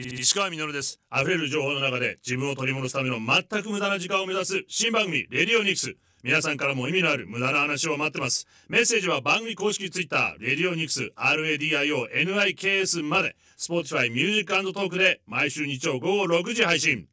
[0.00, 1.00] 石川稔です。
[1.12, 5.96] 溢れる情報の中で自分を取り戻すための全く無駄な時間を目指す新番組 RADIONIKS。
[6.22, 8.46] 皆さんからも意味のある無駄な話を待ってます。
[8.68, 13.34] メッセージは番組公式 Twitter「レディオニクス RADIONIKS まで。
[13.58, 17.08] Spotify ミュージックトークで毎週日曜午後6時配信。